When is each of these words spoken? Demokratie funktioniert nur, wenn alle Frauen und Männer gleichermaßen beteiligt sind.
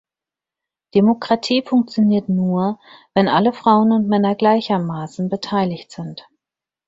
Demokratie 0.95 1.61
funktioniert 1.61 2.27
nur, 2.27 2.79
wenn 3.13 3.27
alle 3.27 3.53
Frauen 3.53 3.91
und 3.91 4.07
Männer 4.07 4.33
gleichermaßen 4.33 5.29
beteiligt 5.29 5.91
sind. 5.91 6.27